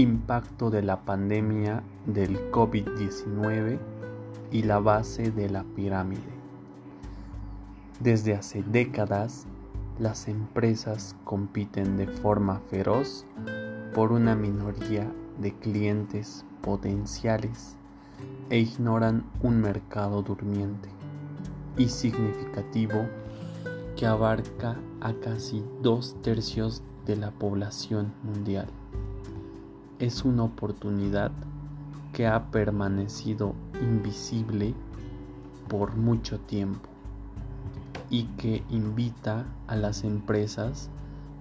Impacto 0.00 0.70
de 0.70 0.80
la 0.80 1.02
pandemia 1.02 1.82
del 2.06 2.50
COVID-19 2.50 3.78
y 4.50 4.62
la 4.62 4.78
base 4.78 5.30
de 5.30 5.50
la 5.50 5.62
pirámide. 5.62 6.22
Desde 8.00 8.34
hace 8.34 8.62
décadas, 8.62 9.44
las 9.98 10.26
empresas 10.28 11.16
compiten 11.24 11.98
de 11.98 12.06
forma 12.06 12.60
feroz 12.70 13.26
por 13.94 14.12
una 14.12 14.34
minoría 14.34 15.06
de 15.38 15.52
clientes 15.52 16.46
potenciales 16.62 17.76
e 18.48 18.58
ignoran 18.58 19.26
un 19.42 19.60
mercado 19.60 20.22
durmiente 20.22 20.88
y 21.76 21.90
significativo 21.90 23.06
que 23.96 24.06
abarca 24.06 24.78
a 25.02 25.12
casi 25.12 25.62
dos 25.82 26.16
tercios 26.22 26.82
de 27.04 27.16
la 27.16 27.32
población 27.32 28.14
mundial. 28.22 28.79
Es 30.00 30.24
una 30.24 30.44
oportunidad 30.44 31.30
que 32.14 32.26
ha 32.26 32.50
permanecido 32.50 33.54
invisible 33.82 34.72
por 35.68 35.94
mucho 35.94 36.40
tiempo 36.40 36.88
y 38.08 38.24
que 38.38 38.64
invita 38.70 39.44
a 39.66 39.76
las 39.76 40.04
empresas 40.04 40.88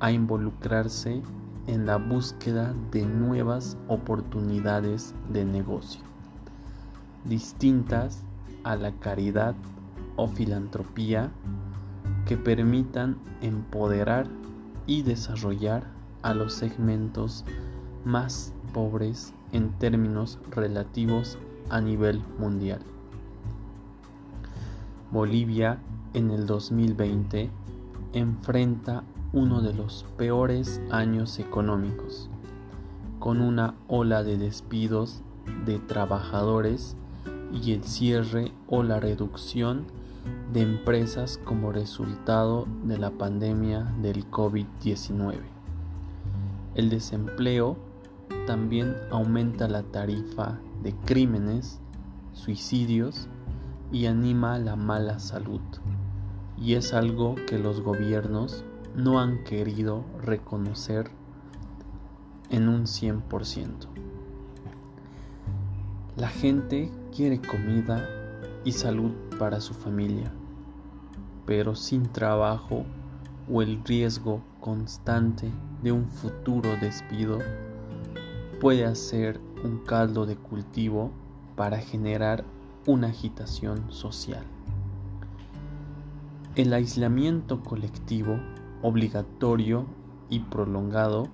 a 0.00 0.10
involucrarse 0.10 1.22
en 1.68 1.86
la 1.86 1.96
búsqueda 1.96 2.74
de 2.90 3.06
nuevas 3.06 3.76
oportunidades 3.86 5.14
de 5.28 5.44
negocio, 5.44 6.02
distintas 7.24 8.24
a 8.64 8.74
la 8.74 8.90
caridad 8.90 9.54
o 10.16 10.26
filantropía 10.26 11.30
que 12.26 12.36
permitan 12.36 13.16
empoderar 13.42 14.26
y 14.88 15.02
desarrollar 15.02 15.84
a 16.22 16.34
los 16.34 16.52
segmentos 16.52 17.44
más 18.04 18.52
pobres 18.72 19.32
en 19.52 19.70
términos 19.72 20.38
relativos 20.50 21.38
a 21.68 21.80
nivel 21.80 22.22
mundial. 22.38 22.80
Bolivia 25.10 25.80
en 26.14 26.30
el 26.30 26.46
2020 26.46 27.50
enfrenta 28.12 29.02
uno 29.32 29.60
de 29.60 29.72
los 29.74 30.04
peores 30.16 30.80
años 30.90 31.38
económicos, 31.38 32.28
con 33.18 33.40
una 33.40 33.74
ola 33.88 34.22
de 34.22 34.38
despidos 34.38 35.22
de 35.64 35.78
trabajadores 35.78 36.96
y 37.52 37.72
el 37.72 37.84
cierre 37.84 38.52
o 38.68 38.82
la 38.82 39.00
reducción 39.00 39.84
de 40.52 40.62
empresas 40.62 41.38
como 41.44 41.72
resultado 41.72 42.66
de 42.84 42.98
la 42.98 43.10
pandemia 43.10 43.92
del 44.00 44.28
COVID-19. 44.30 45.36
El 46.74 46.90
desempleo 46.90 47.76
también 48.46 48.96
aumenta 49.10 49.68
la 49.68 49.82
tarifa 49.82 50.58
de 50.82 50.94
crímenes, 50.94 51.80
suicidios 52.32 53.28
y 53.92 54.06
anima 54.06 54.58
la 54.58 54.76
mala 54.76 55.18
salud. 55.18 55.60
Y 56.56 56.74
es 56.74 56.92
algo 56.92 57.36
que 57.46 57.58
los 57.58 57.80
gobiernos 57.80 58.64
no 58.94 59.20
han 59.20 59.44
querido 59.44 60.04
reconocer 60.22 61.10
en 62.50 62.68
un 62.68 62.84
100%. 62.84 63.86
La 66.16 66.28
gente 66.28 66.90
quiere 67.14 67.40
comida 67.40 68.08
y 68.64 68.72
salud 68.72 69.12
para 69.38 69.60
su 69.60 69.74
familia, 69.74 70.32
pero 71.46 71.74
sin 71.74 72.08
trabajo 72.08 72.84
o 73.50 73.62
el 73.62 73.82
riesgo 73.84 74.42
constante 74.60 75.50
de 75.82 75.92
un 75.92 76.06
futuro 76.06 76.68
despido 76.80 77.38
puede 78.60 78.84
hacer 78.84 79.40
un 79.64 79.78
caldo 79.78 80.26
de 80.26 80.36
cultivo 80.36 81.10
para 81.56 81.78
generar 81.78 82.44
una 82.86 83.08
agitación 83.08 83.90
social. 83.90 84.44
El 86.56 86.74
aislamiento 86.74 87.62
colectivo 87.62 88.38
obligatorio 88.82 89.86
y 90.28 90.40
prolongado, 90.40 91.28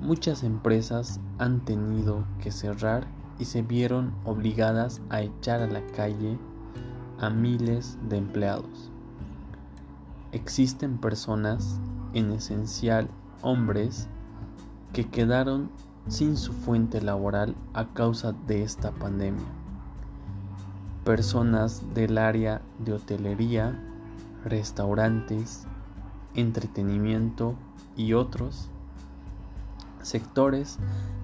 muchas 0.00 0.42
empresas 0.42 1.20
han 1.38 1.60
tenido 1.60 2.24
que 2.40 2.50
cerrar 2.50 3.06
y 3.38 3.44
se 3.44 3.60
vieron 3.60 4.14
obligadas 4.24 5.02
a 5.10 5.20
echar 5.20 5.60
a 5.60 5.66
la 5.66 5.86
calle 5.88 6.38
a 7.18 7.28
miles 7.28 7.98
de 8.08 8.16
empleados. 8.16 8.90
Existen 10.32 10.96
personas, 10.96 11.78
en 12.14 12.30
esencial 12.30 13.10
hombres, 13.42 14.08
que 14.94 15.08
quedaron 15.08 15.70
sin 16.08 16.36
su 16.36 16.52
fuente 16.52 17.00
laboral 17.00 17.54
a 17.74 17.86
causa 17.92 18.32
de 18.46 18.62
esta 18.62 18.92
pandemia. 18.92 19.46
Personas 21.04 21.82
del 21.94 22.18
área 22.18 22.62
de 22.78 22.92
hotelería, 22.94 23.78
restaurantes, 24.44 25.66
entretenimiento 26.34 27.54
y 27.96 28.14
otros 28.14 28.70
sectores 30.02 30.78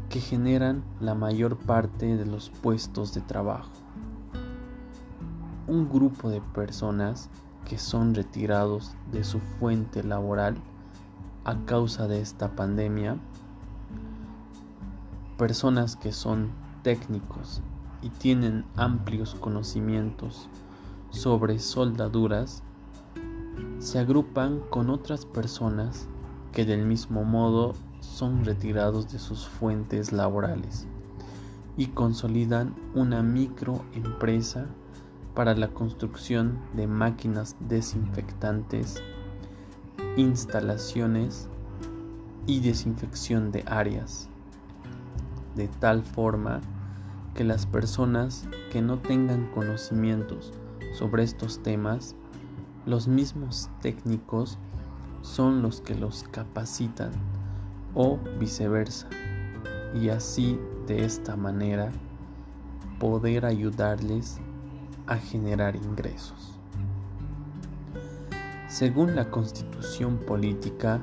que 0.09 0.21
generan 0.21 0.83
la 1.01 1.15
mayor 1.15 1.57
parte 1.57 2.17
de 2.17 2.25
los 2.25 2.51
puestos 2.51 3.15
de 3.15 3.21
trabajo. 3.21 3.71
Un 5.67 5.89
grupo 5.89 6.31
de 6.31 6.41
personas 6.41 7.29
que 7.67 7.79
son 7.79 8.15
retirados 8.15 8.95
de 9.13 9.25
su 9.25 9.41
fuente 9.41 10.03
laboral 10.03 10.57
a 11.45 11.57
causa 11.67 12.09
de 12.09 12.21
esta 12.21 12.57
pandemia, 12.57 13.19
personas 15.39 15.95
que 15.95 16.13
son 16.13 16.51
técnicos 16.83 17.63
y 18.03 18.11
tienen 18.11 18.65
amplios 18.77 19.37
conocimientos 19.37 20.49
sobre 21.11 21.61
soldaduras 21.61 22.63
se 23.79 24.01
agrupan 24.01 24.61
con 24.69 24.91
otras 24.91 25.25
personas 25.25 26.09
que 26.53 26.65
del 26.65 26.85
mismo 26.85 27.23
modo 27.23 27.75
son 28.01 28.45
retirados 28.45 29.13
de 29.13 29.21
sus 29.21 29.47
fuentes 29.47 30.13
laborales 30.13 30.89
y 31.77 31.87
consolidan 31.87 32.75
una 32.95 33.23
microempresa 33.23 34.67
para 35.35 35.55
la 35.55 35.69
construcción 35.69 36.59
de 36.75 36.89
máquinas 36.89 37.55
desinfectantes, 37.61 39.01
instalaciones 40.17 41.49
y 42.49 42.59
desinfección 42.59 43.53
de 43.53 43.63
áreas, 43.69 44.29
de 45.59 45.69
tal 45.69 46.03
forma 46.03 46.61
que 47.35 47.45
las 47.45 47.67
personas 47.67 48.49
que 48.73 48.81
no 48.81 48.99
tengan 48.99 49.51
conocimientos 49.51 50.55
sobre 50.97 51.25
estos 51.25 51.63
temas 51.63 52.15
los 52.87 53.07
mismos 53.09 53.69
técnicos 53.83 54.57
son 55.21 55.61
los 55.61 55.81
que 55.81 55.95
los 55.95 56.23
capacitan 56.31 57.11
o 57.95 58.19
viceversa 58.39 59.09
y 60.01 60.09
así 60.09 60.59
de 60.87 61.05
esta 61.05 61.37
manera 61.37 61.91
poder 62.99 63.45
ayudarles 63.45 64.39
a 65.07 65.17
generar 65.17 65.77
ingresos. 65.77 66.59
Según 68.69 69.17
la 69.17 69.31
constitución 69.31 70.19
política, 70.19 71.03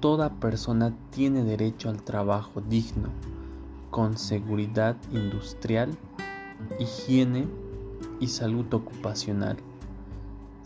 toda 0.00 0.30
persona 0.34 0.94
tiene 1.10 1.44
derecho 1.44 1.88
al 1.88 2.02
trabajo 2.02 2.60
digno, 2.60 3.08
con 3.90 4.16
seguridad 4.16 4.96
industrial, 5.12 5.96
higiene 6.78 7.46
y 8.20 8.28
salud 8.28 8.72
ocupacional 8.72 9.56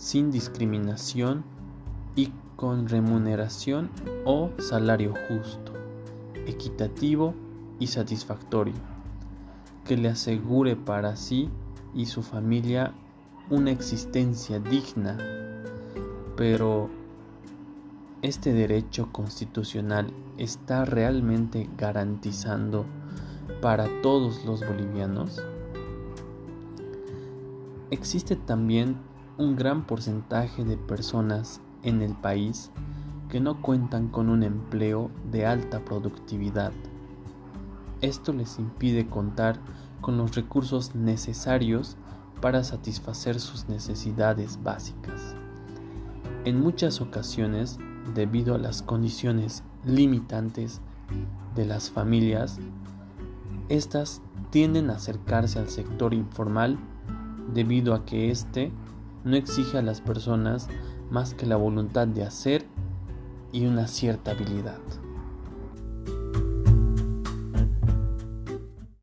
sin 0.02 0.32
discriminación 0.32 1.44
y 2.16 2.32
con 2.56 2.88
remuneración 2.88 3.88
o 4.24 4.50
salario 4.58 5.14
justo, 5.28 5.72
equitativo 6.44 7.34
y 7.78 7.86
satisfactorio, 7.86 8.74
que 9.86 9.96
le 9.96 10.08
asegure 10.08 10.74
para 10.74 11.14
sí 11.14 11.50
y 11.94 12.06
su 12.06 12.22
familia 12.22 12.92
una 13.48 13.70
existencia 13.70 14.58
digna. 14.58 15.18
Pero, 16.36 16.90
¿este 18.22 18.52
derecho 18.52 19.10
constitucional 19.10 20.12
está 20.38 20.84
realmente 20.84 21.68
garantizando 21.76 22.86
para 23.60 23.88
todos 24.00 24.44
los 24.44 24.64
bolivianos? 24.64 25.42
Existe 27.90 28.36
también 28.36 28.96
un 29.38 29.56
gran 29.56 29.86
porcentaje 29.86 30.64
de 30.64 30.76
personas 30.76 31.60
en 31.82 32.00
el 32.00 32.14
país 32.14 32.70
que 33.28 33.40
no 33.40 33.60
cuentan 33.60 34.08
con 34.08 34.28
un 34.28 34.44
empleo 34.44 35.10
de 35.32 35.44
alta 35.44 35.84
productividad. 35.84 36.72
Esto 38.02 38.32
les 38.32 38.60
impide 38.60 39.08
contar 39.08 39.58
con 40.00 40.16
los 40.16 40.36
recursos 40.36 40.94
necesarios 40.94 41.96
para 42.40 42.62
satisfacer 42.62 43.40
sus 43.40 43.68
necesidades 43.68 44.62
básicas. 44.62 45.34
En 46.44 46.60
muchas 46.60 47.00
ocasiones, 47.00 47.78
debido 48.14 48.54
a 48.54 48.58
las 48.58 48.82
condiciones 48.82 49.62
limitantes 49.84 50.80
de 51.54 51.66
las 51.66 51.90
familias, 51.90 52.58
estas 53.68 54.22
tienden 54.50 54.90
a 54.90 54.94
acercarse 54.94 55.58
al 55.58 55.68
sector 55.68 56.14
informal 56.14 56.78
debido 57.52 57.94
a 57.94 58.04
que 58.04 58.30
éste 58.30 58.72
no 59.24 59.36
exige 59.36 59.78
a 59.78 59.82
las 59.82 60.00
personas 60.00 60.68
más 61.10 61.34
que 61.34 61.46
la 61.46 61.56
voluntad 61.56 62.06
de 62.06 62.24
hacer 62.24 62.66
y 63.52 63.66
una 63.66 63.86
cierta 63.86 64.32
habilidad. 64.32 64.80